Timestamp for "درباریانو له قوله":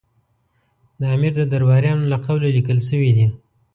1.53-2.47